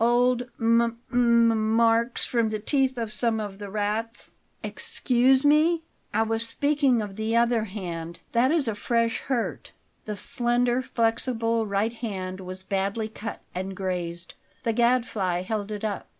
"Old 0.03 0.41
m 0.59 0.97
m 1.13 1.75
marks 1.75 2.25
from 2.25 2.49
the 2.49 2.57
teeth 2.57 2.97
of 2.97 3.13
some 3.13 3.39
of 3.39 3.59
the 3.59 3.69
rats." 3.69 4.33
"Excuse 4.63 5.45
me; 5.45 5.83
I 6.11 6.23
was 6.23 6.47
speaking 6.49 7.03
of 7.03 7.17
the 7.17 7.35
other 7.35 7.65
hand. 7.65 8.19
That 8.31 8.51
is 8.51 8.67
a 8.67 8.73
fresh 8.73 9.19
hurt." 9.19 9.73
The 10.05 10.15
slender, 10.15 10.81
flexible 10.81 11.67
right 11.67 11.93
hand 11.93 12.39
was 12.39 12.63
badly 12.63 13.09
cut 13.09 13.41
and 13.53 13.75
grazed. 13.75 14.33
The 14.63 14.73
Gadfly 14.73 15.43
held 15.43 15.69
it 15.69 15.83
up. 15.83 16.07